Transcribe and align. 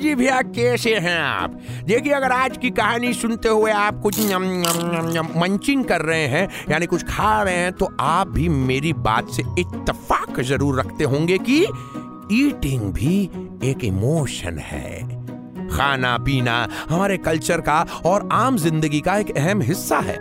जी 0.00 0.14
भैया 0.14 0.40
कैसे 0.44 0.94
हैं 0.96 1.18
आप? 1.18 1.58
देखिए 1.86 2.12
अगर 2.12 2.32
आज 2.32 2.56
की 2.56 2.70
कहानी 2.70 3.12
सुनते 3.14 3.48
हुए 3.48 3.70
आप 3.72 4.00
कुछ 4.02 4.18
नम, 4.20 4.42
नम, 4.42 4.80
नम, 4.86 5.10
नम, 5.16 5.28
मंचिंग 5.40 5.84
कर 5.84 6.00
रहे 6.00 6.26
हैं 6.26 6.48
यानी 6.70 6.86
कुछ 6.86 7.02
खा 7.04 7.42
रहे 7.42 7.54
हैं 7.54 7.72
तो 7.72 7.88
आप 8.00 8.28
भी 8.28 8.48
मेरी 8.48 8.92
बात 8.92 9.30
से 9.30 9.42
इत्तेफाक 9.58 10.40
ज़रूर 10.40 10.78
रखते 10.80 11.04
होंगे 11.04 11.38
कि 11.38 11.60
ईटिंग 12.32 12.92
भी 12.92 13.22
एक 13.64 13.84
इमोशन 13.84 14.58
है। 14.58 15.00
खाना 15.68 16.16
पीना 16.18 16.56
हमारे 16.90 17.16
कल्चर 17.18 17.60
का 17.60 17.80
और 18.06 18.28
आम 18.32 18.56
ज़िंदगी 18.56 19.00
का 19.00 19.16
एक 19.18 19.36
अहम 19.36 19.60
हिस्सा 19.62 19.98
है। 19.98 20.18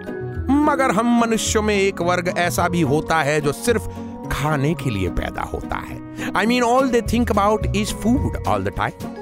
मगर 0.63 0.91
हम 0.91 1.19
मनुष्यों 1.19 1.63
में 1.63 1.75
एक 1.75 2.01
वर्ग 2.01 2.33
ऐसा 2.37 2.67
भी 2.69 2.81
होता 2.81 3.21
है 3.21 3.39
जो 3.41 3.51
सिर्फ़ 3.51 3.87
खाने 4.31 4.73
के 4.73 4.89
लिए 4.89 5.09
पैदा 5.09 5.41
होता 5.43 5.75
है। 5.79 6.31
I 6.35 6.45
mean 6.45 6.63
all 6.63 6.89
they 6.89 7.01
think 7.13 7.31
about 7.31 7.75
is 7.75 7.93
food 7.93 8.43
all 8.47 8.63
the 8.63 8.73
time 8.77 9.16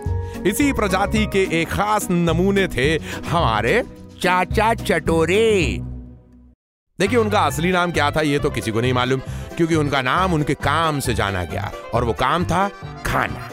इसी 0.45 0.72
प्रजाति 0.73 1.25
के 1.25 1.47
एक 1.61 1.70
खास 1.70 2.08
नमूने 2.11 2.67
थे 2.67 2.88
हमारे 3.28 3.81
चाचा 4.22 4.73
चटोरे। 4.73 5.80
देखिए, 7.00 7.17
उनका 7.20 7.39
असली 7.39 7.72
नाम 7.72 7.92
क्या 7.92 8.09
था 8.11 8.22
ये 8.22 8.39
तो 8.39 8.50
किसी 8.50 8.72
को 8.72 8.81
नहीं 8.81 8.94
मालूम, 8.94 9.20
क्योंकि 9.58 9.75
उनका 9.75 10.02
नाम 10.02 10.33
उनके 10.33 10.53
काम 10.53 11.00
से 11.00 11.14
जाना 11.14 11.44
गया, 11.44 11.72
और 11.94 12.03
वो 12.03 12.14
काम 12.14 12.45
था 12.45 12.67
खाना। 13.05 13.50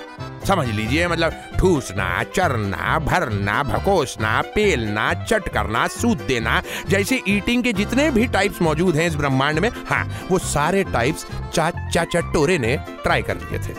समझ 0.46 0.66
लीजिए 0.68 1.08
मतलब 1.08 1.32
ठूसना, 1.58 2.22
चरना, 2.36 2.98
भरना, 2.98 3.62
भकोसना, 3.62 4.40
पेलना 4.54 5.12
चट 5.24 5.48
करना 5.48 5.86
सूत 5.88 6.22
देना, 6.22 6.62
जैसे 6.88 7.20
ईटिंग 7.28 7.62
के 7.64 7.72
जितने 7.72 8.10
भी 8.10 8.26
टाइप्स 8.28 8.62
मौजूद 8.62 8.96
हैं 8.96 9.06
इस 9.06 9.16
ब्रह्मांड 9.16 9.58
में 9.58 9.68
हाँ 9.88 10.04
वो 10.30 10.38
सारे 10.38 10.84
टाइप्स 10.84 11.26
चाचा 11.54 12.04
चटोरे 12.04 12.58
ने 12.58 12.76
ट्राई 13.02 13.22
कर 13.22 13.36
लिए 13.36 13.58
थे। 13.58 13.74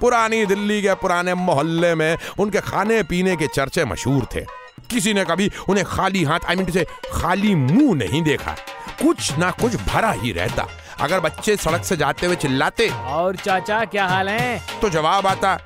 पुरानी 0.00 0.44
दिल्ली 0.46 0.80
के 0.82 0.94
पुराने 1.02 1.34
मोहल्ले 1.34 1.94
में 1.94 2.16
उनके 2.40 2.60
खाने 2.70 3.02
पीने 3.10 3.36
के 3.36 3.46
चर्चे 3.54 3.84
मशहूर 3.84 4.26
थे 4.34 4.44
किसी 4.90 5.12
ने 5.14 5.24
कभी 5.24 5.50
उन्हें 5.68 5.84
खाली 5.86 6.22
हाथ 6.24 6.46
आई 6.50 6.56
मीन 6.56 6.70
से 6.72 6.84
खाली 7.12 7.54
मुँह 7.54 7.94
नहीं 7.98 8.22
देखा 8.22 8.56
कुछ 9.02 9.36
ना 9.38 9.50
कुछ 9.60 9.76
भरा 9.88 10.10
ही 10.22 10.32
रहता 10.32 10.66
अगर 11.04 11.20
बच्चे 11.20 11.56
सड़क 11.56 11.84
से 11.84 11.96
जाते 11.96 12.26
हुए 12.26 12.36
चिल्लाते 12.36 12.88
और 13.18 13.36
चाचा 13.36 13.84
क्या 13.94 14.06
हाल 14.06 14.28
है 14.28 14.58
तो 14.82 14.88
जवाब 14.96 15.26
आता 15.26 15.58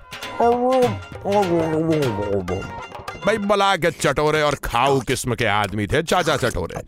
भाई 3.26 3.38
बला 3.38 3.76
के 3.76 3.90
चटोरे 3.90 4.42
और 4.42 4.54
खाऊ 4.54 5.00
किस्म 5.00 5.34
के 5.34 5.44
आदमी 5.44 5.86
थे, 5.86 6.02
चाचा 6.02 6.36
चटोरे। 6.36 6.80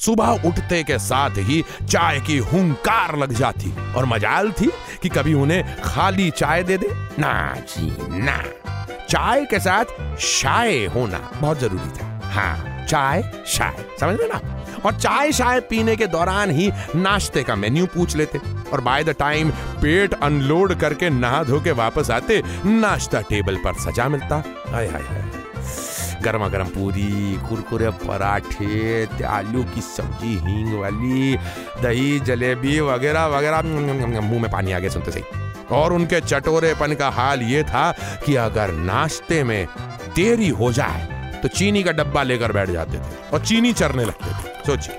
सुबह 0.00 0.28
उठते 0.28 0.82
के 0.82 0.98
साथ 0.98 1.30
ही 1.38 1.64
चाय 1.90 2.20
की 2.20 2.38
हुंकार 2.38 3.18
लग 3.18 3.32
जाती 3.32 3.92
और 3.94 4.04
मजाल 4.04 4.52
थी 4.52 4.70
कि 5.02 5.08
कभी 5.08 5.34
उन्हें 5.34 5.82
खाली 5.82 6.30
चाय 6.30 6.62
दे 6.62 6.76
दे। 6.76 6.88
ना 7.18 7.56
जी, 7.56 7.96
ना। 8.08 8.42
चाय 9.10 9.44
के 9.44 9.58
साथ 9.60 10.16
शाय 10.18 10.84
होना 10.84 11.30
बहुत 11.40 11.60
ज़रूरी 11.60 11.98
था। 11.98 12.20
हाँ 12.24 12.86
चाय, 12.86 13.22
शाय, 13.46 13.84
समझ 14.00 14.16
रहे 14.20 14.28
ना? 14.28 14.40
और 14.84 14.94
चाय, 14.94 15.32
शाय 15.32 15.60
पीने 15.60 15.96
के 15.96 16.06
दौरान 16.06 16.50
ही 16.50 16.70
नाश्ते 16.96 17.42
का 17.42 17.56
मेन्यू 17.56 17.86
पूछ 17.86 18.16
लेते 18.16 18.40
और 18.72 18.80
बाय 18.80 19.04
द 19.04 19.08
टाइम 19.08 19.50
पेट 19.50 20.14
अनलोड 20.14 20.74
करके 20.74 21.10
नहा 21.10 21.44
धो 21.44 21.60
के 21.60 21.70
वापस 21.70 22.10
आते, 22.10 22.42
नाश्ता 22.66 23.20
टेबल 23.20 23.56
पर 23.56 23.74
सजा 23.74 24.08
मिलता। 24.08 24.42
हाय 24.68 24.86
हाय 24.86 25.02
हाय। 25.02 25.21
गर्मा 26.22 26.48
गर्म 26.48 26.66
पूरी, 26.68 27.38
कुरकुरे, 27.48 27.90
पराठे, 28.00 29.24
आलू 29.26 29.62
की 29.64 29.80
सब्ज़ी, 29.80 30.34
हींग 30.38 30.74
वाली, 30.80 31.36
दही, 31.82 32.18
जलेबी 32.20 32.78
वगैरह 32.80 33.26
वगैरह। 33.28 33.62
मुँह 33.62 34.42
में 34.42 34.50
पानी 34.50 34.72
आ 34.72 34.78
गया 34.78 34.90
सुनते 34.90 35.10
सही। 35.10 35.24
और 35.72 35.92
उनके 35.92 36.20
चटोरेपन 36.20 36.94
का 36.94 37.08
हाल 37.10 37.42
ये 37.42 37.62
था 37.64 37.90
कि 38.26 38.34
अगर 38.36 38.72
नाश्ते 38.72 39.42
में 39.44 39.66
देरी 40.16 40.48
हो 40.50 40.72
जाए 40.72 41.20
तो 41.42 41.48
चीनी 41.48 41.82
का 41.82 41.92
डब्बा 41.92 42.22
लेकर 42.22 42.52
बैठ 42.52 42.70
जाते 42.70 42.98
थे 42.98 43.30
और 43.32 43.44
चीनी 43.44 43.72
चरने 43.72 44.04
लगते 44.04 44.26
थे। 44.26 44.64
सोचिए, 44.66 44.96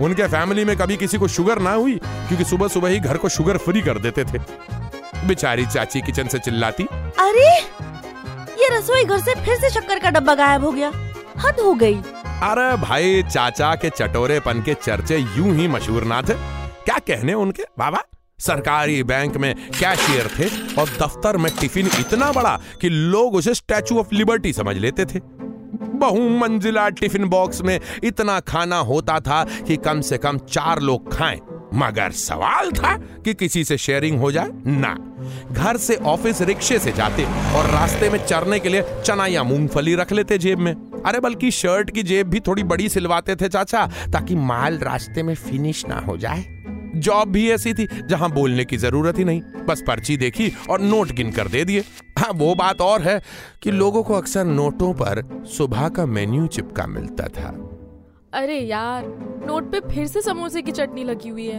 उनके 0.00 0.26
फैमिली 0.26 0.64
में 0.64 0.76
कभी 0.76 0.96
किसी 0.96 1.18
को 1.18 1.28
शुगर 1.28 1.58
ना 1.58 1.72
हुई, 1.72 1.96
क्योंकि 2.28 2.44
सुबह 2.44 2.68
सुबह 2.68 2.88
ही 2.88 2.98
घर 3.00 3.16
को 3.16 3.28
शुगर 3.28 3.56
फ्री 3.56 3.80
कर 3.80 3.98
देते 3.98 4.24
थे। 4.24 4.38
बेचारी 5.26 5.66
चाची 5.66 6.00
किचन 6.00 6.28
से 6.28 6.38
चिल्लाती 6.38 6.86
रसोई 8.78 9.04
घर 9.04 9.18
से 9.18 9.34
फिर 9.34 9.56
से 9.56 9.70
शक्कर 9.70 9.98
का 9.98 10.10
डब्बा 10.10 10.34
गायब 10.34 10.64
हो 10.64 10.72
गया। 10.72 10.88
हद 11.38 11.60
हो 11.60 11.74
गई। 11.74 11.94
अरे 12.42 12.76
भाई, 12.76 13.22
चाचा 13.22 13.74
के 13.74 13.90
चटोरेपन 13.90 14.62
के 14.62 14.74
चर्चे 14.74 15.18
यूँ 15.18 15.54
ही 15.54 15.68
मशहूर 15.68 16.04
ना 16.04 16.22
थे। 16.22 16.34
क्या 16.84 16.98
कहने 16.98 17.34
उनके? 17.34 17.62
बाबा, 17.78 18.02
सरकारी 18.38 19.02
बैंक 19.02 19.36
में 19.36 19.54
कैशियर 19.80 20.26
थे 20.38 20.46
और 20.80 20.88
दफ्तर 20.88 21.36
में 21.36 21.52
टिफ़िन 21.60 21.86
इतना 21.86 22.32
बड़ा 22.32 22.60
कि 22.80 22.88
लोग 22.88 23.34
उसे 23.34 23.54
स्टैचू 23.54 23.98
ऑफ़ 23.98 24.14
लिबर्टी 24.14 24.52
समझ 24.52 24.76
लेते 24.76 25.04
थे। 25.04 25.20
बहुमंजिला 25.98 26.88
टिफ़िन 26.88 27.24
बॉक्स 27.24 27.62
में 27.62 27.80
इतना 28.04 28.40
खाना 28.40 28.78
होता 28.78 29.20
था 29.20 29.44
कि 29.44 29.76
कम 29.76 30.00
से 30.00 30.18
कम 30.18 30.38
चार 30.38 30.80
लोग 30.80 31.12
खाएँ। 31.14 31.40
मगर 31.74 32.10
सवाल 32.10 32.70
था 32.70 32.96
कि 32.96 33.34
किसी 33.34 33.64
से 33.64 33.78
शेयरिंग 33.78 34.20
हो 34.20 34.32
जाए? 34.32 34.48
ना। 34.66 34.98
घर 35.52 35.76
से 35.76 35.96
ऑफ़िस 35.96 36.42
रिक्शे 36.42 36.78
से 36.78 36.92
जाते 36.92 37.24
और 37.24 37.70
रास्ते 37.70 38.10
में 38.10 38.26
चरने 38.26 38.58
के 38.58 38.68
लिए 38.68 38.84
चना 39.04 39.26
या 39.26 39.42
मूंगफली 39.42 39.94
रख 39.94 40.12
लेते 40.12 40.38
जेब 40.38 40.58
में। 40.58 40.74
अरे 41.06 41.20
बल्कि 41.20 41.50
शर्ट 41.50 41.90
की 41.90 42.02
जेब 42.02 42.26
भी 42.26 42.40
थोड़ी 42.40 42.62
बड़ी 42.62 42.88
सिलवाते 42.88 43.36
थे 43.36 43.48
चाचा, 43.48 43.86
ताकि 43.86 44.34
माल 44.34 44.78
रास्ते 44.78 45.22
में 45.22 45.34
फिनिश 45.34 45.86
ना 45.86 45.98
हो 45.98 46.16
जाए। 46.16 46.44
जॉब 46.96 47.28
भी 47.28 47.50
ऐसी 47.50 47.74
थी, 47.74 47.88
जहाँ 48.06 48.30
बोलने 48.30 48.64
की 48.64 48.76
ज़रूरत 48.76 49.18
ही 49.18 49.24
नहीं। 49.24 49.40
बस 49.40 49.82
पर्ची 49.86 50.16
देखी 50.16 50.52
और 50.70 50.80
नोट 50.80 51.12
गिन 51.12 51.30
कर 51.30 51.48
दे 51.48 51.64
दिए। 51.64 51.80
हाँ 52.18 52.32
वो 52.34 52.54
बात 52.54 52.80
और 52.80 53.02
है 53.02 53.22
कि 53.62 53.70
लोगों 53.70 54.02
को 54.02 54.14
अक्सर 54.14 54.44
नोटों 54.44 54.92
पर 54.92 55.44
सुबह 55.46 55.88
का 55.88 56.06
मेन्यू 56.06 56.46
चिपका 56.46 56.86
मिलता 56.86 57.24
था। 57.24 57.67
अरे 58.32 58.58
यार, 58.58 59.04
नोट 59.46 59.70
पे 59.72 59.80
फिर 59.80 60.06
से 60.06 60.20
समोसे 60.20 60.62
की 60.62 60.72
चटनी 60.72 61.04
लगी 61.04 61.28
हुई 61.28 61.46
है। 61.46 61.58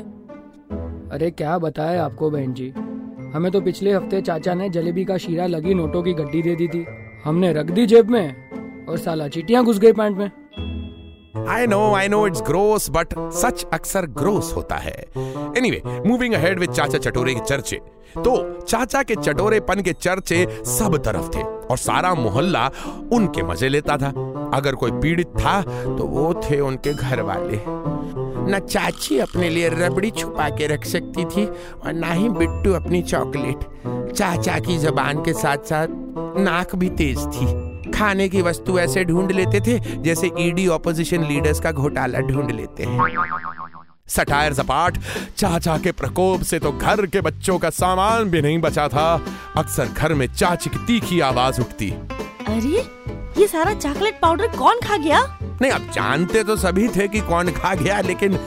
अरे 1.10 1.32
क्या 1.32 1.58
बताए 1.58 1.98
आपको 1.98 2.30
बहन 2.30 2.54
जी? 2.54 2.70
हमें 3.34 3.52
तो 3.52 3.62
पिछले 3.62 3.94
हफ़्ते 3.94 4.22
चाचा 4.22 4.54
ने 4.54 4.70
जलेबी 4.70 5.06
का 5.06 5.18
शीरा 5.18 5.46
लगी 5.46 5.74
नोटों 5.74 6.04
की 6.04 6.14
गड्डी 6.14 6.42
दे 6.42 6.56
दी 6.56 6.68
थी। 6.68 6.86
हमने 7.24 7.54
रख 7.54 7.66
दी 7.66 7.86
जेब 7.86 8.10
में 8.10 8.86
और 8.86 8.98
साला 8.98 9.28
चीटियाँ 9.28 9.64
घुस 9.66 9.80
गई 9.80 9.92
पैंट 9.92 10.18
में। 10.18 10.32
I 11.50 11.68
know 11.68 11.82
I 11.96 12.08
know 12.08 12.26
it's 12.28 12.42
gross 12.42 12.90
but 12.90 13.14
such 13.34 13.66
अक्सर 13.74 14.06
ग्रोस 14.18 14.54
होता 14.56 14.76
है। 14.78 14.96
एनीवे 15.58 15.82
मूविंग 16.08 16.34
अहेड 16.34 16.60
विद 16.60 16.72
चाचा 16.72 16.98
चटोरे 17.00 17.34
के 17.34 17.42
चर्चे। 17.42 17.80
तो 18.16 18.36
चाचा 18.62 19.02
के 19.04 19.16
चटोरेपन 19.16 19.82
के 19.82 19.94
चर्चे 19.94 20.46
सब 20.68 20.98
तरफ़ 21.06 21.30
थे, 21.36 21.42
और 21.42 21.78
सारा 21.78 22.14
मोहल्ला 22.16 22.66
उनके 23.14 23.44
मज़े 23.44 23.70
लेता 23.70 23.98
था। 23.98 24.10
अगर 24.54 24.76
कोई 24.76 24.92
पीड़ित 24.92 25.28
था 25.38 25.62
तो 25.62 26.06
वो 26.06 26.34
थे 26.44 26.60
उनके 26.60 26.94
घर 26.94 27.22
वाले 27.22 27.60
न 28.52 28.60
चाची 28.62 29.18
अपने 29.20 29.50
लिए 29.50 29.70
रबड़ी 29.70 30.12
छुपा 30.12 30.50
के 30.50 30.68
रख 30.68 30.86
सकती 30.86 31.26
थी, 31.26 31.46
और 31.46 31.94
ना 31.94 32.12
ही 32.12 32.30
बिट्टू 32.30 32.74
अपनी 32.74 33.02
चॉकलेट। 33.04 34.14
चाचा 34.14 34.60
की 34.60 34.78
जबान 34.78 35.24
के 35.24 35.34
साथ 35.36 35.66
साथ 35.66 35.88
नाक 36.40 36.76
भी 36.76 36.90
तेज 36.92 37.26
थी। 37.28 37.46
खाने 38.00 38.30
की 38.30 38.42
वस्तु 38.42 38.80
ऐसे 38.80 39.04
ढूंढ 39.06 39.32
लेते 39.32 39.60
थे 39.60 39.80
जैसे 40.04 40.32
ईडी 40.40 40.68
ऑपोजिशन 40.68 41.24
लीडर्स 41.24 41.60
का 41.60 41.72
घोटाला 41.72 42.20
ढूंढ 42.20 42.52
लेते 42.52 42.84
हैं। 42.84 43.08
सटायर 44.08 44.54
सपाट 44.54 44.98
चाचा 45.38 45.78
के 45.78 45.92
प्रकोप 45.92 46.42
से 46.42 46.60
तो 46.60 46.72
घर 46.72 47.06
के 47.06 47.22
बच्चों 47.22 47.58
का 47.60 47.70
सामान 47.70 48.24
भी 48.24 48.42
नहीं 48.42 48.58
बचा 48.60 48.88
था। 48.88 49.26
अक्सर 49.58 49.88
घर 49.88 50.14
में 50.14 50.28
चाची 50.34 50.70
की 50.70 50.78
तीखी 50.78 51.20
आवाज़ 51.20 51.62
उठती। 51.62 51.90
अरे 52.48 52.88
ये 53.42 53.48
सारा 53.48 53.74
चॉकलेट 53.74 54.20
पाउडर 54.22 54.48
कौन 54.48 54.80
खा 54.84 54.98
गया? 54.98 55.22
नहीं 55.62 55.72
अब 55.72 55.92
जानते 55.94 56.44
तो 56.44 56.56
सभी 56.56 56.88
थे 56.88 57.08
कि 57.08 57.22
कौन 57.22 57.52
खा 57.52 57.76
गया 57.76 58.02
लेकिन 58.02 58.40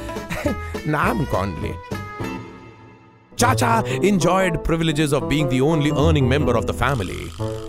नाम 0.87 1.25
कौन 1.25 1.57
ले? 1.63 1.92
चाचा 3.43 3.71
enjoyed 4.09 4.57
privileges 4.67 5.13
of 5.19 5.25
being 5.31 5.49
the 5.53 5.61
only 5.69 5.91
earning 6.03 6.29
member 6.33 6.55
of 6.59 6.67
the 6.67 6.75
family. 6.83 7.17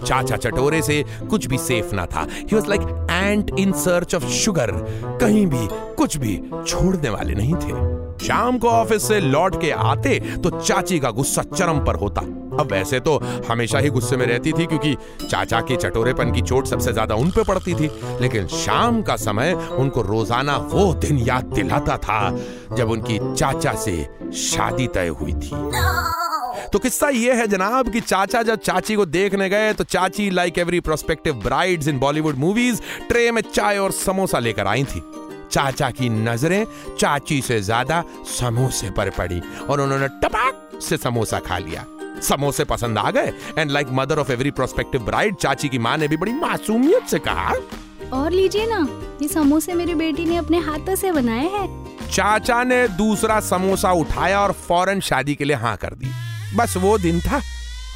Chacha 0.10 0.38
चटोरे 0.38 0.82
से 0.82 1.04
कुछ 1.30 1.48
भी 1.48 1.58
सेफ़ 1.58 1.96
ना 1.96 2.06
था 2.14 2.28
He 2.50 2.56
was 2.56 2.68
like 2.74 2.86
ant 3.10 3.50
in 3.64 3.74
search 3.86 4.14
of 4.20 4.28
sugar. 4.42 4.70
कहीं 5.22 5.46
भी 5.54 5.68
कुछ 5.98 6.18
भी 6.18 6.36
छोड़ने 6.68 7.10
वाले 7.10 7.36
नहीं 7.36 7.56
थे 7.64 7.93
शाम 8.24 8.58
को 8.58 8.70
ऑफ़िस 8.70 9.08
से 9.08 9.20
लौट 9.20 9.62
के 9.62 9.72
आते 9.72 10.20
तो 10.44 10.50
चाची 10.60 11.00
का 11.00 11.10
गुस्सा 11.12 11.44
चरम 11.50 11.80
पर 11.86 11.96
होता। 11.96 12.22
अब 12.54 12.72
वैसे 12.72 13.00
तो 13.00 13.18
हमेशा 13.48 13.80
ही 13.80 13.90
गुस्से 13.90 14.18
में 14.18 14.26
रहती 14.26 14.52
थी 14.52 14.66
क्योंकि 14.66 14.96
चाचा 15.22 15.60
के 15.62 15.76
चटोरेपन 15.78 16.32
की 16.32 16.42
चोट 16.42 16.68
सबसे 16.68 16.94
ज़्यादा 16.94 17.16
उन 17.16 17.30
पे 17.30 17.44
पड़ती 17.44 17.74
थी। 17.74 17.90
लेकिन 18.22 18.48
शाम 18.48 19.02
का 19.02 19.16
समय 19.18 19.54
उनको 19.54 20.02
रोज़ाना 20.02 20.58
वो 20.74 20.94
दिन 20.96 21.18
याद 21.20 21.46
दिलाता 21.46 21.98
था 21.98 22.20
जब 22.78 22.92
उनकी 22.92 23.18
चाचा 23.26 23.74
से 23.76 23.98
शादी 24.38 24.88
तय 24.90 25.08
हुई 25.20 25.34
थी। 25.34 25.52
तो 26.74 26.80
किस्सा 26.80 27.10
ये 27.10 27.34
है 27.34 27.48
जनाब 27.48 27.90
कि 27.92 28.02
चाचा 28.02 28.42
जब 28.44 28.60
चाची 28.60 28.96
को 28.96 29.06
देखने 29.08 29.50
गए 29.50 29.74
तो 29.74 29.84
चाची 29.86 30.30
like 30.30 30.58
every 30.60 30.80
prospective 30.80 31.34
brides 31.44 31.88
in 31.88 32.00
Bollywood 32.00 32.38
movies 32.38 32.82
tray 33.10 33.30
में 33.32 33.42
चाय 33.44 33.78
और 33.78 33.92
समोसा 33.94 34.40
लेकर 34.40 34.68
आई 34.68 34.84
थी। 34.86 35.02
चाचा 35.54 35.90
की 35.92 36.10
नज़रें 36.10 36.66
चाची 37.00 37.42
से 37.42 37.60
ज़्यादा 37.62 38.04
समोसे 38.30 38.90
पर 38.92 39.10
पड़ी 39.10 39.42
और 39.70 39.82
उन्होंने 39.82 40.08
टपाक 40.20 40.80
से 40.82 40.98
समोसा 40.98 41.40
खा 41.40 41.58
लिया। 41.60 41.86
समोसे 42.22 42.64
पसंद 42.66 42.98
आ 42.98 43.10
गए 43.12 43.34
and 43.58 43.72
like 43.72 43.88
mother 43.92 44.20
of 44.20 44.32
every 44.32 44.52
prospective 44.52 45.02
bride 45.02 45.36
चाची 45.36 45.70
की 45.70 45.78
माँ 45.80 45.98
ने 45.98 46.08
भी 46.08 46.18
बड़ी 46.18 46.34
मासूमियत 46.34 47.08
से 47.08 47.20
कहा। 47.20 47.54
और 48.14 48.32
लीजिए 48.32 48.66
ना 48.68 48.88
ये 49.22 49.28
समोसे 49.28 49.74
मेरी 49.74 49.96
बेटी 49.96 50.26
ने 50.26 50.36
अपने 50.38 50.58
हाथों 50.60 50.96
से 50.96 51.12
बनाए 51.12 51.48
हैं। 51.50 51.68
चाचा 52.08 52.64
ने 52.64 52.88
दूसरा 52.88 53.40
समोसा 53.42 53.92
उठाया 53.94 54.40
और 54.42 54.52
फ़ौरन 54.60 55.00
शादी 55.02 55.36
के 55.36 55.46
लिए 55.46 55.56
हाँ 55.58 55.76
कर 55.78 55.94
दी। 55.94 56.12
बस 56.56 56.78
वो 56.78 56.98
दिन 56.98 57.20
था 57.22 57.42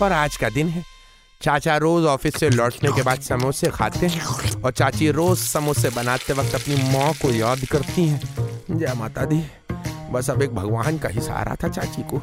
और 0.02 0.12
आज 0.14 0.38
का 0.38 0.50
दिन 0.50 0.68
है। 0.68 0.84
चाचा 1.42 1.76
रोज 1.78 2.06
ऑफ़िस 2.06 2.36
से 2.36 2.50
लौटने 2.50 2.92
के 2.92 3.02
बाद 3.04 3.20
समोसे 3.22 3.68
खाते 3.68 4.08
हैं 4.08 4.22
और 4.62 4.72
चाची 4.72 5.10
रोज 5.12 5.38
समोसे 5.38 5.90
बनाते 5.90 6.34
वक्त 6.34 6.56
अपनी 6.56 6.76
माँ 6.94 7.14
को 7.14 7.30
याद 7.30 7.66
करती 7.72 8.06
हैं। 8.06 8.78
जय 8.78 8.94
माता 8.98 9.26
दी 9.26 9.44
बस 10.12 10.30
अब 10.30 10.42
एक 10.42 10.56
भगवान 10.56 10.98
का 10.98 11.10
ही 11.10 11.22
सहारा 11.22 11.56
था 11.56 11.68
चाची 11.68 12.04
को। 12.14 12.22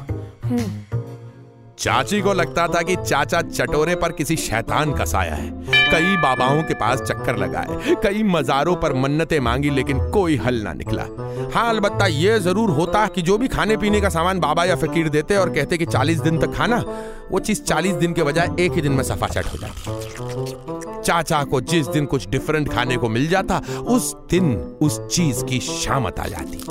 चाची 1.79 2.21
को 2.21 2.33
लगता 2.33 2.67
था 2.67 2.81
कि 2.81 2.95
चाचा 2.95 3.41
चटोरे 3.41 3.95
पर 3.95 4.11
किसी 4.11 4.35
शैतान 4.37 4.93
का 4.93 5.05
साया 5.05 5.35
है। 5.35 5.84
कई 5.85 6.15
बाबाओं 6.17 6.61
के 6.63 6.73
पास 6.73 7.01
चक्कर 7.01 7.37
लगाए, 7.37 7.95
कई 8.03 8.23
मजारों 8.25 8.75
पर 8.75 8.93
मन्नतें 8.93 9.39
मांगी, 9.39 9.69
लेकिन 9.69 9.99
कोई 10.11 10.35
हल 10.37 10.61
ना 10.61 10.73
निकला। 10.73 11.03
हाँ 11.53 11.69
अलबत्ता 11.69 12.05
ये 12.07 12.39
ज़रूर 12.39 12.69
होता 12.69 13.05
कि 13.07 13.21
जो 13.21 13.37
भी 13.37 13.47
खाने 13.47 13.77
पीने 13.77 14.01
का 14.01 14.09
सामान 14.09 14.39
बाबा 14.39 14.65
या 14.65 14.75
फकीर 14.75 15.09
देते 15.09 15.35
और 15.37 15.49
कहते 15.49 15.77
कि 15.77 15.85
40 15.85 16.19
दिन 16.19 16.37
तक 16.39 16.53
खाना, 16.53 16.83
वो 17.31 17.39
चीज़ 17.39 17.61
40 17.63 17.93
दिन 17.95 18.13
के 18.13 18.23
बजाय 18.23 18.49
एक 18.59 18.73
ही 18.73 18.81
दिन 18.81 18.91
में 18.91 19.03
सफ़ा 19.03 19.27
चट 19.27 19.45
हो 19.45 19.57
जाती। 19.57 21.03
चाचा 21.03 21.43
को 21.43 21.59
जिस 21.61 21.87
दिन 21.87 22.05
कुछ 22.05 22.27
डिफरेंट 22.29 22.71
खाने 22.71 22.97
को 22.97 23.09
मिल 23.09 23.27
जाता, 23.27 23.61
उस 23.87 24.13
दिन 24.31 24.53
उस 24.81 24.99
चीज़ 25.07 25.43
की 25.45 25.59
शामत 25.59 26.19
आ 26.19 26.25
जाती। 26.27 26.63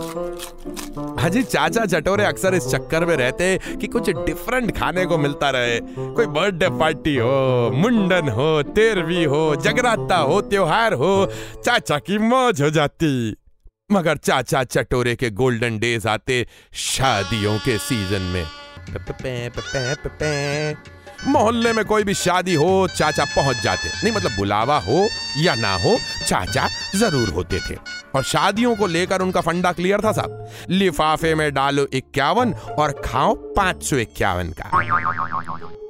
हाजी 1.20 1.42
चाचा 1.42 1.84
चटोरे 1.86 2.24
अक्सर 2.24 2.54
इस 2.54 2.66
चक्कर 2.68 3.04
में 3.04 3.16
रहते 3.16 3.56
कि 3.80 3.86
कुछ 3.86 4.10
डिफरेंट 4.10 4.76
खाने 4.78 5.04
को 5.06 5.18
मिलता 5.18 5.50
रहे। 5.50 5.78
कोई 6.14 6.26
बर्थडे 6.28 6.68
पार्टी 6.78 7.16
हो, 7.16 7.70
मुंडन 7.74 8.28
हो 8.28 8.62
तेरवी 9.04 9.24
हो, 9.24 9.56
जगराता 9.56 10.16
हो, 10.16 10.40
त्योहार 10.40 10.92
हो, 10.92 11.26
चाचा 11.64 11.98
की 11.98 12.18
मौज 12.18 12.62
हो 12.62 12.70
जाती। 12.70 13.36
मगर 13.92 14.16
चाचा 14.16 14.64
चटोरे 14.64 15.14
के 15.16 15.30
गोल्डन 15.30 15.78
डेज़ 15.78 16.08
आते 16.08 16.46
शादियों 16.72 17.58
के 17.58 17.78
सीज़न 17.78 18.22
में। 18.22 18.46
मोहल्ले 21.28 21.72
में 21.72 21.84
कोई 21.84 22.04
भी 22.04 22.14
शादी 22.14 22.54
हो, 22.54 22.88
चाचा 22.96 23.24
पहुँच 23.24 23.60
जाते। 23.62 23.88
नहीं 23.88 24.12
मतलब 24.12 24.36
बुलावा 24.36 24.78
हो 24.78 25.08
या 25.38 25.54
ना 25.54 25.74
हो, 25.74 25.96
चाचा 26.26 26.68
ज़रूर 26.96 27.28
होते 27.28 27.60
थे। 27.60 27.76
और 28.14 28.22
शादियों 28.22 28.76
को 28.76 28.86
लेकर 28.86 29.22
उनका 29.22 29.40
फंडा 29.40 29.72
क्लियर 29.72 30.00
था 30.00 30.12
साहब। 30.12 30.50
लिफाफे 30.70 31.34
में 31.34 31.54
डालो 31.54 31.86
इक्यावन 31.92 32.52
और 32.52 32.92
खाओ 33.04 33.34
पाँच 33.34 33.82
सौ 33.82 33.96
इक्यावन 33.96 34.50
का। 34.50 34.70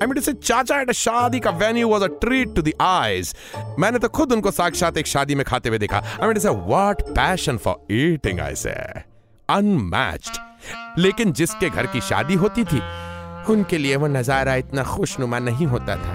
I 0.02 0.06
mean 0.06 0.16
to 0.16 0.22
say, 0.22 0.34
चाचा 0.34 0.80
एट 0.80 0.90
शादी 0.92 1.40
का 1.40 1.50
venue 1.50 1.88
was 1.88 2.02
a 2.02 2.06
treat 2.20 2.54
to 2.54 2.62
the 2.62 2.72
eyes 2.80 3.34
मैंने 3.78 3.98
तो 3.98 4.08
खुद 4.08 4.32
उनको 4.32 4.50
साक्षात 4.50 4.96
एक 4.98 5.06
शादी 5.06 5.34
में 5.34 5.44
खाते 5.46 5.68
हुए 5.68 5.78
देखा। 5.78 5.98
I 5.98 6.26
mean 6.26 6.34
to 6.34 6.40
say 6.40 6.48
what 6.48 7.02
passion 7.10 7.56
for 7.56 7.86
eating 7.92 8.40
I 8.40 8.54
say 8.54 8.70
unmatched 9.48 10.98
लेकिन 10.98 11.32
जिसके 11.32 11.68
घर 11.70 11.86
की 11.86 12.00
शादी 12.00 12.34
होती 12.34 12.64
थी 12.64 12.80
उनके 13.52 13.78
लिए 13.78 13.96
वो 13.96 14.06
नज़ारा 14.06 14.54
इतना 14.54 14.82
खुशनुमा 14.84 15.38
नहीं 15.38 15.66
होता 15.66 15.96
था 15.96 16.14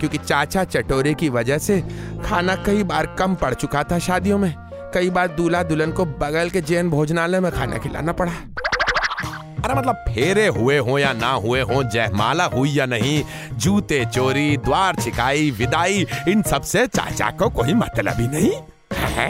क्योंकि 0.00 0.18
चाचा 0.18 0.64
चटोरे 0.64 1.14
की 1.14 1.28
वजह 1.28 1.58
से 1.58 1.80
खाना 2.24 2.56
कई 2.66 2.82
बार 2.84 3.06
कम 3.18 3.34
पड़ 3.34 3.54
चुका 3.54 3.82
था 3.84 3.98
शादियों 3.98 4.38
में। 4.38 4.54
कई 4.94 5.10
बार 5.10 5.28
दूल्हा 5.28 5.62
दुल्हन 5.62 5.92
को 5.92 6.04
बगल 6.04 6.50
के 6.50 6.60
जैन 6.60 6.90
भोजनालय 6.90 7.40
में 7.40 7.50
खाना 7.52 7.78
खिलाना 7.78 8.12
पड़ा। 8.12 8.32
अरे 9.64 9.74
मतलब 9.74 10.04
फेरे 10.08 10.46
हुए 10.46 10.76
हो 10.78 10.98
या 10.98 11.12
ना 11.12 11.30
हुए 11.32 11.60
हो, 11.60 11.82
जयमाला 11.84 12.44
हुई 12.44 12.70
या 12.70 12.86
नहीं, 12.86 13.22
जूते, 13.54 14.04
चोरी, 14.04 14.56
द्वार, 14.56 14.96
छिकाई, 14.96 15.50
विदाई, 15.50 16.06
इन 16.28 16.42
सबसे 16.42 16.86
चाचा 16.86 17.30
को 17.30 17.48
कोई 17.50 17.74
मतलब 17.74 18.20
ही 18.20 18.28
नहीं? 18.28 18.52
है? 18.92 19.28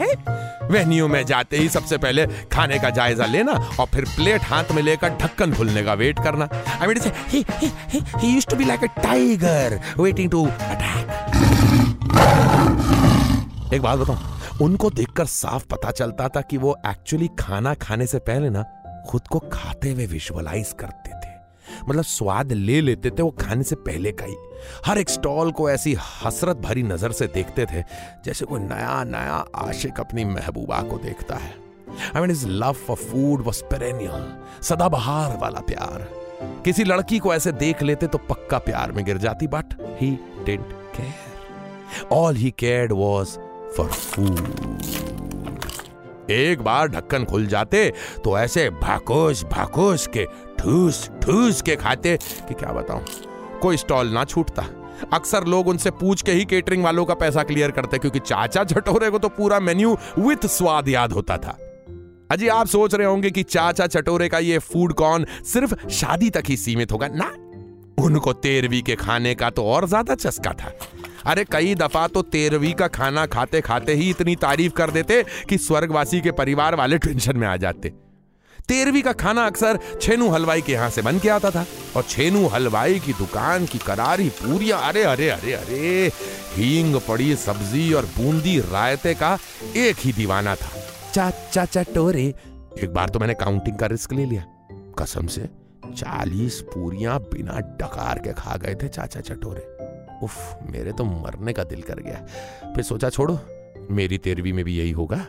वेन्यू 0.71 1.07
में 1.07 1.25
जाते 1.25 1.57
ही 1.57 1.69
सबसे 1.69 1.97
पहले 1.97 2.25
खाने 2.53 2.79
का 2.79 2.89
जायजा 2.89 3.25
लेना 3.25 3.51
और 3.79 3.87
फिर 3.93 4.05
प्लेट 4.15 4.41
हाथ 4.43 4.71
में 4.71 4.81
लेकर 4.83 5.09
ढक्कन 5.21 5.53
खुलने 5.53 5.83
का 5.83 5.93
वेट 5.93 6.19
करना। 6.19 6.47
I 6.81 6.87
mean 6.87 6.97
he 7.29 7.43
he 7.51 7.71
he 7.89 8.03
he 8.17 8.33
used 8.33 8.49
to 8.49 8.55
be 8.55 8.65
like 8.65 8.83
a 8.83 9.01
tiger 9.01 9.79
waiting 9.99 10.31
to 10.31 10.45
attack 10.45 11.05
एक 13.73 13.81
बात 13.81 13.99
बताऊँ, 13.99 14.19
उनको 14.61 14.89
देखकर 14.89 15.25
साफ़ 15.25 15.65
पता 15.71 15.91
चलता 15.91 16.27
था 16.27 16.41
कि 16.41 16.57
वो 16.57 16.75
एक्चुअली 16.87 17.29
खाना 17.39 17.73
खाने 17.81 18.07
से 18.07 18.19
पहले 18.19 18.49
ना 18.49 18.63
खुद 19.09 19.27
को 19.27 19.39
खाते 19.53 19.91
हुए 19.91 20.05
विजुअलाइज 20.05 20.73
करते 20.79 21.11
थे। 21.11 21.31
मतलब 21.89 22.03
स्वाद 22.03 22.51
ले 22.51 22.79
लेते 22.81 23.09
थे, 23.09 23.21
वो 23.21 23.31
खाने 23.31 23.63
से 23.63 23.75
पहले 23.77 24.11
का 24.11 24.25
ही। 24.25 24.35
हर 24.85 24.97
एक 24.97 25.09
स्टॉल 25.09 25.51
को 25.51 25.69
ऐसी 25.69 25.95
हसरत 26.23 26.57
भरी 26.57 26.83
नज़र 26.83 27.11
से 27.11 27.27
देखते 27.27 27.65
थे, 27.65 27.83
जैसे 28.25 28.45
कोई 28.45 28.59
नया 28.59 29.03
नया 29.03 29.43
आशिक 29.55 29.99
अपनी 29.99 30.25
महबूबा 30.25 30.81
को 30.81 30.97
देखता 30.97 31.35
है। 31.35 31.53
I 32.15 32.21
mean 32.21 32.31
is 32.31 32.47
love 32.47 32.73
for 32.73 32.97
food 32.97 33.41
was 33.41 33.63
perennial 33.63 34.33
सदाबहार 34.63 35.37
वाला 35.37 35.59
प्यार। 35.59 36.07
किसी 36.65 36.83
लड़की 36.83 37.19
को 37.19 37.33
ऐसे 37.33 37.51
देख 37.51 37.81
लेते 37.83 38.07
तो 38.07 38.17
पक्का 38.29 38.57
प्यार 38.59 38.91
में 38.91 39.03
गिर 39.05 39.17
जाती 39.17 39.47
but 39.47 39.73
he 40.01 40.11
did 40.45 40.61
care 40.95 42.07
all 42.11 42.35
he 42.35 42.51
cared 42.59 42.91
was 42.91 43.37
for 43.77 43.89
food 43.89 45.12
एक 46.31 46.61
बार 46.61 46.87
ढक्कन 46.87 47.25
खुल 47.25 47.45
जाते 47.47 47.91
तो 48.23 48.37
ऐसे 48.39 48.69
भाकोस 48.71 49.43
भाकोस 49.43 50.07
के, 50.07 50.25
ठूस 50.59 51.09
ठूस 51.23 51.61
के 51.61 51.75
खाते 51.75 52.17
कि 52.47 52.53
क्या 52.53 52.71
बताऊँ? 52.71 53.05
कोई 53.61 53.77
स्टॉल 53.77 54.07
ना 54.07 54.23
छूटता। 54.25 54.65
अक्सर 55.13 55.43
लोग 55.43 55.67
उनसे 55.67 55.91
पूछ 55.91 56.21
के 56.21 56.31
ही 56.31 56.45
केटरिंग 56.45 56.83
वालों 56.83 57.05
का 57.05 57.13
पैसा 57.13 57.43
क्लियर 57.43 57.71
करते 57.71 57.97
क्योंकि 57.97 58.19
चाचा 58.19 58.63
चटोरे 58.63 59.09
को 59.09 59.19
तो 59.19 59.29
पूरा 59.29 59.59
मेन्यू 59.59 59.97
विथ 60.19 60.45
स्वाद 60.47 60.89
याद 60.89 61.11
होता 61.11 61.37
था। 61.37 61.57
अजी, 62.31 62.47
आप 62.47 62.67
सोच 62.67 62.95
रहे 62.95 63.07
होंगे 63.07 63.31
कि 63.31 63.43
चाचा 63.43 63.87
चटोरे 63.87 64.27
का 64.29 64.39
ये 64.39 64.57
फ़ूड 64.59 64.93
कॉर्न 64.93 65.25
सिर्फ़ 65.45 65.75
शादी 65.89 66.29
तक 66.29 66.43
ही 66.47 66.57
सीमित 66.57 66.91
होगा? 66.91 67.07
ना, 67.07 67.31
उनको 68.03 68.33
तेरवी 68.33 68.81
के 68.81 68.95
खाने 68.95 69.33
का 69.35 69.49
तो 69.49 69.65
और 69.65 69.87
ज़्यादा 69.87 70.15
चस्का 70.15 70.51
था। 70.53 70.71
अरे 71.25 71.43
कई 71.51 71.75
दफ़ा 71.75 72.07
तो 72.07 72.21
तेरहवीं 72.21 72.73
का 72.73 72.87
खाना 72.89 73.25
खाते 73.25 73.61
खाते 73.61 73.93
ही 73.93 74.09
इतनी 74.09 74.35
तारीफ़ 74.35 74.73
कर 74.73 74.91
देते 74.91 75.23
कि 75.49 75.57
स्वर्गवासी 75.57 76.21
के 76.21 76.31
परिवार 76.31 76.75
वाले 76.75 76.97
टेंशन 76.97 77.37
में 77.37 77.47
आ 77.47 77.55
जाते। 77.57 77.93
तेरहवीं 78.67 79.01
का 79.01 79.11
खाना 79.13 79.45
अक्सर 79.45 79.79
छेनू 80.01 80.29
हलवाई 80.29 80.61
के 80.61 80.73
यहाँ 80.73 80.89
से 80.89 81.01
बन 81.01 81.19
के 81.19 81.29
आता 81.29 81.49
था 81.51 81.65
और 81.95 82.03
छेनू 82.03 82.45
हलवाई 82.47 82.99
की 82.99 83.13
दुकान 83.13 83.65
की 83.65 83.77
करारी 83.77 84.29
पूरियाँ, 84.29 84.79
अरे 84.81 85.03
अरे 85.03 85.29
अरे 85.29 85.53
अरे, 85.53 86.11
हींग, 86.55 86.95
पड़ी 87.07 87.35
सब्ज़ी 87.35 87.93
और 87.93 88.05
बूंदी 88.17 88.59
रायते 88.61 89.13
का 89.13 89.37
एक 89.75 89.95
ही 89.99 90.13
दीवाना 90.13 90.55
था। 90.55 90.71
चाचा 91.13 91.65
चटोरे। 91.65 92.23
एक 92.83 92.93
बार 92.93 93.09
तो 93.09 93.19
मैंने 93.19 93.33
काउंटिंग 93.33 93.77
का 93.77 93.87
रिस्क 93.87 94.13
ले 94.13 94.25
लिया। 94.25 94.45
कसम 94.99 95.27
से, 95.27 95.49
चालीस 95.97 96.61
पूरियाँ 96.73 97.19
बिना 97.23 97.59
डकार 97.81 98.19
के 98.19 98.33
खा 98.33 98.55
गए 98.57 98.75
थे 98.75 98.87
चाचा 98.87 99.19
चटोरे। 99.19 99.61
उफ, 100.23 100.57
मेरे 100.69 100.91
तो 100.91 101.03
मरने 101.03 101.53
का 101.53 101.63
दिल 101.63 101.81
कर 101.81 101.99
गया। 101.99 102.25
फिर 102.73 102.83
सोचा 102.83 103.09
छोड़ो, 103.09 103.39
मेरी 103.91 104.17
तेरहवीं 104.17 104.53
में 104.53 104.63
भी 104.65 104.77
यही 104.77 104.91
होगा। 104.91 105.25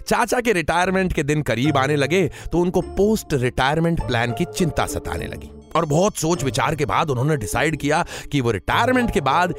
चाचा 0.00 0.40
के 0.40 0.52
रिटायरमेंट 0.52 1.12
के 1.12 1.22
दिन 1.22 1.42
करीब 1.42 1.76
आने 1.76 1.96
लगे 1.96 2.30
तो 2.52 2.58
उनको 2.58 2.80
पोस्ट 2.96 3.34
रिटायरमेंट 3.34 4.00
प्लान 4.06 4.32
की 4.32 4.44
चिंता 4.46 4.86
सताने 4.86 5.26
लगी। 5.26 5.50
और 5.76 5.84
बहुत 5.84 6.16
सोच 6.16 6.44
विचार 6.44 6.74
के 6.74 6.84
बाद 6.84 7.10
उन्होंने 7.10 7.36
डिसाइड 7.36 7.76
किया 7.76 8.04
कि 8.32 8.40
वो 8.40 8.50
रिटायरमेंट 8.50 9.10
के 9.10 9.20
बाद 9.20 9.54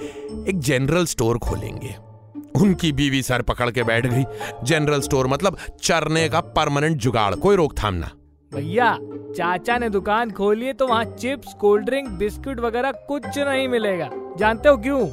एक 0.47 0.59
जनरल 0.59 1.05
स्टोर 1.05 1.37
खोलेंगे। 1.39 1.95
उनकी 2.55 2.91
बीवी 2.91 3.21
सर 3.23 3.41
पकड़ 3.41 3.69
के 3.71 3.83
बैठ 3.83 4.05
गई। 4.05 4.23
जनरल 4.63 5.01
स्टोर 5.01 5.27
मतलब 5.27 5.57
चरने 5.83 6.27
का 6.29 6.41
परमानेंट 6.41 6.97
जुगाड़, 6.97 7.35
कोई 7.35 7.55
रोकथाम 7.55 7.93
ना। 7.93 8.11
भैया, 8.53 8.97
चाचा 9.37 9.77
ने 9.77 9.89
दुकान 9.89 10.31
खोली 10.31 10.65
है 10.65 10.73
तो 10.73 10.87
वहाँ 10.87 11.05
चिप्स 11.05 11.53
कोल्ड 11.53 11.85
ड्रिंक 11.85 12.09
बिस्कुट 12.09 12.59
वगैरह 12.59 12.91
कुछ 12.91 13.37
नहीं 13.37 13.67
मिलेगा। 13.67 14.09
जानते 14.37 14.69
हो 14.69 14.77
क्यों? 14.77 15.07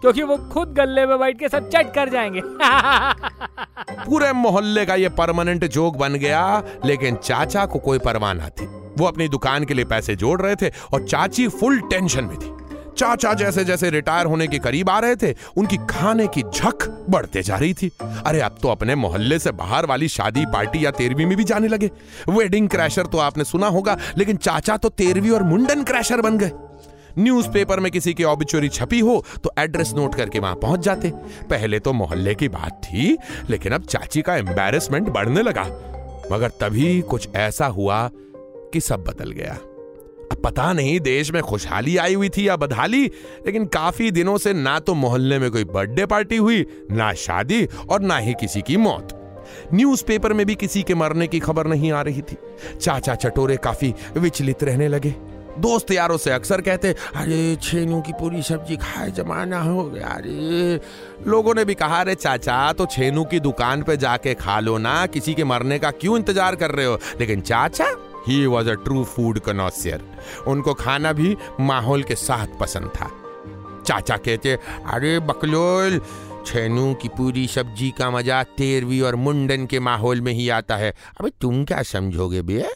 क्योंकि 0.00 0.22
वो 0.22 0.36
खुद 0.36 0.68
गले 0.68 1.06
में 1.06 1.18
बैठ 1.18 1.38
के 1.38 1.48
सब 1.48 1.70
चट 1.70 1.94
कर 1.94 2.08
जाएँगे। 2.08 2.40
पूरे 4.04 4.32
मोहल्ले 4.32 4.86
का 4.86 4.94
ये 4.94 5.08
परमानेंट 5.08 5.64
जोक 5.64 5.96
बन 5.96 6.14
गया, 6.14 6.62
लेकिन 6.84 7.16
चाचा 7.16 7.66
को 7.66 7.78
कोई 7.78 7.98
परवाह 7.98 8.34
ना 8.34 8.48
थी। 8.48 8.66
वो 8.98 9.04
अपनी 9.04 9.28
दुकान 9.28 9.64
के 9.64 9.74
लिए 9.74 9.84
पैसे 9.84 10.16
जोड़ 10.16 10.42
रहे 10.42 10.56
थे 10.56 10.68
और 10.68 11.04
चाची 11.04 11.48
फुल 11.48 11.80
टेंशन 11.80 12.24
में 12.24 12.36
थी। 12.36 12.65
चाचा 12.98 13.32
जैसे 13.34 13.64
जैसे 13.64 13.90
रिटायर 13.90 14.26
होने 14.26 14.46
के 14.46 14.58
करीब 14.58 14.90
आ 14.90 14.98
रहे 14.98 15.16
थे, 15.16 15.34
उनकी 15.56 15.76
खाने 15.90 16.26
की 16.26 16.42
झक 16.42 16.86
बढ़ते 17.10 17.42
जा 17.42 17.56
रही 17.56 17.74
थी। 17.74 17.90
अरे, 18.00 18.40
अब 18.40 18.56
तो 18.62 18.68
अपने 18.68 18.94
मोहल्ले 18.94 19.38
से 19.38 19.50
बाहर 19.52 19.86
वाली 19.86 20.08
शादी 20.08 20.46
पार्टी 20.46 20.84
या 20.84 20.90
तेरहवीं 20.90 21.26
में 21.26 21.36
भी 21.36 21.44
जाने 21.44 21.68
लगे। 21.68 21.90
वेडिंग 22.28 22.68
क्रैशर 22.68 23.06
तो 23.06 23.18
आपने 23.18 23.44
सुना 23.44 23.66
होगा, 23.66 23.96
लेकिन 24.18 24.36
चाचा 24.36 24.76
तो 24.76 24.88
तेरहवीं 24.88 25.30
और 25.30 25.42
मुंडन 25.42 25.84
क्रैशर 25.84 26.20
बन 26.20 26.38
गए। 26.38 26.50
न्यूज़पेपर 27.18 27.80
में 27.80 27.90
किसी 27.92 28.14
की 28.14 28.24
ऑबिचुरी 28.24 28.68
छपी 28.68 29.00
हो 29.00 29.24
तो 29.44 29.50
एड्रेस 29.58 29.92
नोट 29.94 30.14
करके 30.14 30.38
वहाँ 30.38 30.54
पहुँच 30.54 30.80
जाते। 30.80 31.10
पहले 31.50 31.78
तो 31.78 31.92
मोहल्ले 31.92 32.34
की 32.34 32.48
बात 32.48 32.80
थी, 32.84 33.16
लेकिन 33.50 33.72
अब 33.72 33.84
चाची 33.84 34.22
का 34.22 34.36
एम्बेरसमेंट 34.36 35.08
बढ़ने 35.08 35.42
लगा। 35.42 35.64
मगर 36.32 36.48
तभी 36.60 37.00
कुछ 37.00 37.28
ऐसा 37.36 37.66
हुआ 37.66 38.08
कि 38.72 38.80
सब 38.80 39.04
बदल 39.04 39.30
गया। 39.30 39.58
पता 40.34 40.72
नहीं, 40.72 41.00
देश 41.00 41.32
में 41.32 41.42
खुशहाली 41.42 41.96
आई 41.96 42.14
हुई 42.14 42.28
थी 42.28 42.48
या 42.48 42.56
बदहाली, 42.56 43.06
लेकिन 43.46 43.66
काफ़ी 43.66 44.10
दिनों 44.10 44.38
से 44.38 44.52
ना 44.52 44.78
तो 44.78 44.94
मोहल्ले 44.94 45.38
में 45.38 45.50
कोई 45.50 45.64
बर्थडे 45.64 46.06
पार्टी 46.06 46.36
हुई, 46.36 46.66
ना 46.90 47.12
शादी 47.12 47.68
और 47.88 48.00
ना 48.00 48.16
ही 48.16 48.32
किसी 48.32 48.62
की 48.62 48.76
मौत। 48.76 49.22
न्यूज़पेपर 49.74 50.32
में 50.32 50.46
भी 50.46 50.54
किसी 50.54 50.82
के 50.82 50.94
मरने 50.94 51.26
की 51.26 51.40
खबर 51.40 51.66
नहीं 51.66 51.92
आ 51.92 52.02
रही 52.02 52.22
थी। 52.22 52.36
चाचा 52.80 53.14
चटोरे 53.14 53.56
काफ़ी 53.56 53.94
विचलित 54.16 54.64
रहने 54.64 54.88
लगे। 54.88 55.14
दोस्त 55.58 55.90
यारों 55.90 56.16
से 56.16 56.30
अक्सर 56.30 56.60
कहते, 56.60 56.88
अरे, 57.14 57.56
छेनू 57.62 58.00
की 58.00 58.12
पूरी 58.12 58.42
सब्ज़ी 58.42 58.76
खाए, 58.76 59.10
जमाना 59.10 59.62
हो 59.62 59.84
गया 59.84 60.06
अरे 60.06 60.80
लोगों 61.26 61.54
ने 61.54 61.64
भी 61.64 61.74
कहा, 61.74 62.00
अरे, 62.00 62.14
चाचा 62.14 62.72
तो 62.72 62.86
छेनू 62.86 63.24
की 63.24 63.40
दुकान 63.40 63.82
पे 63.82 63.96
जाके 63.96 64.34
खा 64.34 64.60
लो 64.60 64.78
ना, 64.78 65.06
किसी 65.06 65.34
के 65.34 65.44
मरने 65.44 65.78
का 65.78 65.90
क्यों 65.90 66.16
इंतज़ार 66.16 66.56
कर 66.56 66.70
रहे 66.70 66.86
हो? 66.86 66.98
लेकिन 67.20 67.40
चाचा 67.40 67.86
he 68.28 68.46
was 68.46 68.70
a 68.70 68.74
true 68.74 69.04
food 69.04 69.38
connoisseur 69.38 70.04
उनको 70.46 70.74
खाना 70.74 71.12
भी 71.12 71.36
माहौल 71.60 72.02
के 72.02 72.14
साथ 72.14 72.58
पसंद 72.60 72.90
था। 72.90 73.10
चाचा 73.86 74.16
कहते, 74.16 74.58
अरे 74.86 75.18
बकलोल, 75.20 76.00
छेनू 76.46 76.94
की 76.94 77.08
पूरी 77.08 77.46
सब्ज़ी 77.46 77.90
का 77.90 78.10
मज़ा 78.10 78.42
तेरवी 78.42 79.00
और 79.00 79.16
मुंडन 79.16 79.66
के 79.66 79.80
माहौल 79.80 80.20
में 80.20 80.32
ही 80.32 80.48
आता 80.48 80.76
है। 80.76 80.90
अबे 81.20 81.30
तुम 81.40 81.64
क्या 81.64 81.82
समझोगे 81.82 82.42
बे 82.42 82.66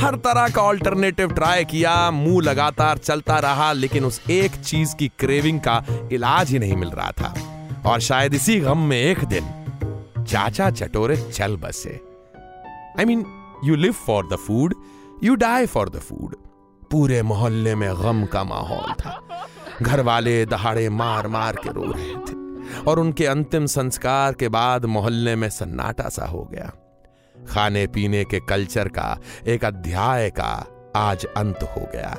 हर 0.00 0.14
तरह 0.14 0.48
का 0.48 0.62
ऑल्टरनेटिव 0.62 1.32
ट्राई 1.32 1.64
किया, 1.64 2.10
मुँह 2.10 2.42
लगातार 2.42 2.98
चलता 2.98 3.38
रहा, 3.38 3.72
लेकिन 3.72 4.04
उस 4.04 4.20
एक 4.30 4.54
चीज़ 4.54 4.96
की 4.96 5.08
क्रेविंग 5.08 5.60
का 5.60 5.84
इलाज 6.12 6.50
ही 6.50 6.58
नहीं 6.58 6.76
मिल 6.76 6.88
रहा 6.88 7.10
था। 7.10 7.34
और 7.86 8.00
शायद 8.00 8.34
इसी 8.34 8.60
गम 8.60 8.78
में 8.78 9.00
एक 9.02 9.24
दिन, 9.24 9.44
चाचा 10.24 10.70
चटोरे 10.70 11.16
चल 11.16 11.56
बसे। 11.56 12.00
I 12.98 13.04
I 13.04 13.06
mean 13.06 13.24
you 13.64 13.76
live 13.76 13.92
for 13.92 14.26
the 14.26 14.36
food 14.36 14.74
you 15.24 15.34
die 15.34 15.66
for 15.66 15.88
the 15.88 15.98
food 15.98 16.36
पूरे 16.90 17.22
मोहल्ले 17.22 17.74
में 17.74 17.94
गम 17.94 18.24
का 18.26 18.44
माहौल 18.44 18.92
था। 18.92 19.46
घर 19.82 20.00
वाले 20.00 20.46
दहाड़े 20.46 20.88
मार 20.88 21.28
मार 21.28 21.56
के 21.56 21.72
रो 21.72 21.82
रहे 21.82 22.14
थे 22.14 22.82
और 22.82 22.98
उनके 22.98 23.26
अंतिम 23.26 23.66
संस्कार 23.66 24.32
के 24.32 24.48
बाद 24.48 24.84
मोहल्ले 24.84 25.36
में 25.36 25.48
सन्नाटा 25.50 26.08
सा 26.08 26.26
हो 26.26 26.44
गया। 26.52 26.72
खाने 27.48 27.86
पीने 27.86 28.24
के 28.24 28.40
कल्चर 28.40 28.88
का 28.88 29.18
एक 29.46 29.64
अध्याय 29.64 30.30
का 30.30 30.66
आज 30.96 31.24
अंत 31.24 31.62
हो 31.62 31.88
गया। 31.92 32.16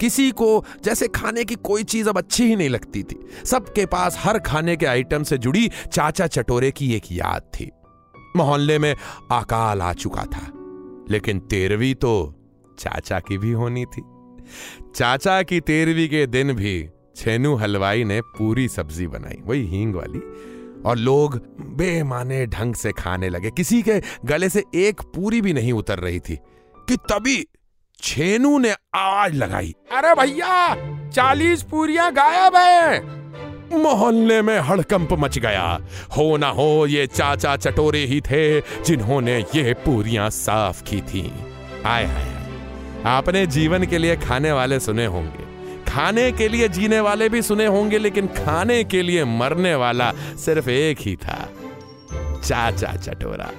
किसी 0.00 0.30
को 0.30 0.64
जैसे 0.84 1.08
खाने 1.08 1.44
की 1.44 1.54
कोई 1.54 1.84
चीज़ 1.84 2.08
अब 2.08 2.18
अच्छी 2.18 2.44
ही 2.44 2.56
नहीं 2.56 2.68
लगती 2.68 3.02
थी। 3.02 3.18
सबके 3.44 3.86
पास 3.86 4.18
हर 4.20 4.38
खाने 4.38 4.76
के 4.76 4.86
आइटम 4.86 5.22
से 5.22 5.38
जुड़ी 5.38 5.70
चाचा 5.92 6.26
चटोरे 6.26 6.70
की 6.70 6.94
एक 6.94 7.12
याद 7.12 7.42
थी। 7.42 7.70
मोहल्ले 8.36 8.78
में 8.78 8.96
अकाल 9.32 9.82
आ 9.82 9.92
चुका 9.92 10.22
था। 10.22 10.52
लेकिन 11.10 11.38
तेरहवीं 11.38 11.94
तो 11.94 12.34
चाचा 12.78 13.20
की 13.20 13.38
भी 13.38 13.52
होनी 13.52 13.84
थी। 13.84 14.02
चाचा 14.94 15.42
की 15.42 15.60
तेरहवीं 15.60 16.08
के 16.08 16.26
दिन 16.26 16.52
भी 16.52 16.88
छेनू 17.16 17.54
हलवाई 17.54 18.04
ने 18.04 18.20
पूरी 18.20 18.68
सब्ज़ी 18.68 19.06
बनाई, 19.06 19.38
वही 19.44 19.66
हींग 19.66 19.94
वाली, 19.94 20.18
और 20.86 20.96
लोग 20.96 21.36
बेमाने 21.60 22.46
ढंग 22.46 22.74
से 22.74 22.92
खाने 22.92 23.28
लगे। 23.28 23.50
किसी 23.50 23.82
के 23.82 24.02
गले 24.24 24.48
से 24.48 24.64
एक 24.74 25.00
पूरी 25.00 25.40
भी 25.40 25.52
नहीं 25.52 25.72
उतर 25.72 25.98
रही 25.98 26.20
थी 26.20 26.36
कि 26.88 26.96
तभी 26.96 27.46
छेनू 28.02 28.58
ने 28.58 28.70
आवाज़ 28.94 29.32
लगाई। 29.32 29.74
अरे 29.92 30.14
भैया, 30.14 30.74
चालीस 31.10 31.62
पूरियाँ 31.62 32.12
गायब 32.12 32.56
है। 32.56 33.23
मोहल्ले 33.72 34.40
में 34.42 34.58
हड़कंप 34.60 35.12
मच 35.12 35.38
गया। 35.38 35.66
हो 36.16 36.36
ना 36.36 36.48
हो, 36.48 36.86
ये 36.86 37.06
चाचा 37.06 37.56
चटोरे 37.56 38.04
ही 38.06 38.20
थे 38.20 38.60
जिन्होंने 38.60 39.38
ये 39.54 39.72
पूरियाँ 39.84 40.28
साफ़ 40.32 40.82
की 40.82 41.00
थी। 41.02 41.30
आय 41.86 42.04
हाय 42.04 42.32
आपने 43.06 43.46
जीवन 43.48 43.84
के 43.84 43.98
लिए 43.98 44.16
खाने 44.16 44.52
वाले 44.52 44.78
सुने 44.80 45.06
होंगे। 45.06 45.52
खाने 45.84 46.30
के 46.32 46.48
लिए 46.48 46.68
जीने 46.68 47.00
वाले 47.00 47.28
भी 47.28 47.42
सुने 47.42 47.66
होंगे, 47.66 47.98
लेकिन 47.98 48.26
खाने 48.28 48.82
के 48.84 49.02
लिए 49.02 49.24
मरने 49.24 49.74
वाला 49.74 50.10
सिर्फ़ 50.44 50.70
एक 50.70 50.98
ही 51.00 51.14
था, 51.16 51.48
चाचा 52.38 52.94
चटोरा। 52.96 53.50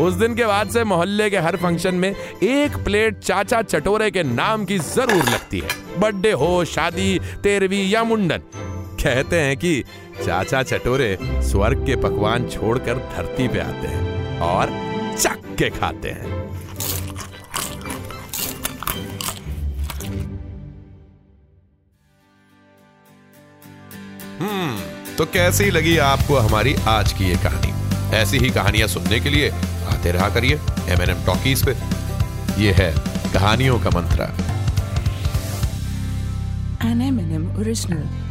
उस 0.00 0.14
दिन 0.14 0.34
के 0.34 0.46
बाद 0.46 0.70
से 0.70 0.84
मोहल्ले 0.84 1.28
के 1.30 1.38
हर 1.38 1.56
फ़ंक्शन 1.56 1.94
में 1.94 2.08
एक 2.10 2.76
प्लेट 2.84 3.18
चाचा 3.18 3.60
चटोरे 3.62 4.10
के 4.10 4.22
नाम 4.22 4.64
की 4.64 4.78
ज़रूर 4.78 5.24
लगती 5.24 5.60
है। 5.60 5.68
बर्थडे 5.98 6.32
हो, 6.32 6.64
शादी, 6.66 7.18
तेरहवीं 7.42 7.88
या 7.90 8.04
मुंडन 8.04 8.42
कहते 9.02 9.40
हैं 9.40 9.56
कि 9.56 9.84
चाचा 10.26 10.62
चटोरे 10.62 11.18
स्वर्ग 11.22 11.86
के 11.86 11.96
पकवान 11.96 12.48
छोड़कर 12.48 12.98
धरती 13.16 13.48
पे 13.48 13.58
आते 13.58 13.88
हैं 13.88 14.38
और 14.40 14.70
चक 15.18 15.42
के 15.58 15.70
खाते 15.70 16.10
हैं। 16.10 16.34
हम्म 24.40 25.14
तो 25.16 25.24
कैसी 25.24 25.70
लगी 25.70 25.96
आपको 25.98 26.36
हमारी 26.36 26.74
आज 26.88 27.12
की 27.12 27.24
ये 27.24 27.36
कहानी? 27.36 27.72
ऐसी 28.16 28.38
ही 28.38 28.50
कहानियाँ 28.50 28.88
सुनने 28.88 29.20
के 29.20 29.30
लिए 29.30 29.50
आते 29.86 30.12
रहा 30.12 30.28
करिए 30.28 30.58
एम 30.88 31.02
एन 31.02 31.10
एम 31.10 31.24
टॉकीज 31.26 31.64
पे। 31.66 31.72
ये 32.62 32.72
है 32.72 32.92
कहानियों 33.32 33.78
का 33.80 33.90
मंत्रा। 33.90 34.26
An 36.86 37.00
M&M 37.02 37.44
original. 37.62 38.25